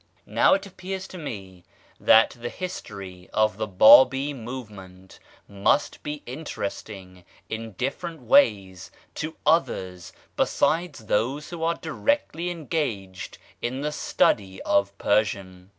Now 0.25 0.55
it 0.55 0.65
appears 0.65 1.07
to 1.09 1.19
me 1.19 1.63
that 1.99 2.31
the 2.31 2.49
history 2.49 3.29
of 3.33 3.57
the 3.57 3.67
Bábí 3.67 4.35
movement 4.35 5.19
must 5.47 6.01
be 6.01 6.23
interesting 6.25 7.23
in 7.49 7.73
different 7.73 8.19
ways 8.23 8.89
to 9.13 9.35
others 9.45 10.11
besides 10.35 11.05
those 11.05 11.51
who 11.51 11.61
are 11.61 11.75
directly 11.75 12.49
engaged 12.49 13.37
in 13.61 13.81
the 13.81 13.91
study 13.91 14.59
of 14.63 14.97
Persian. 14.97 15.69